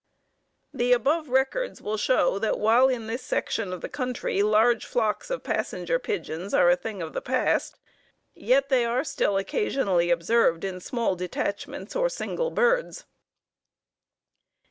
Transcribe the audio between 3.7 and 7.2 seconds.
of the country large flocks of Passenger Pigeons are a thing of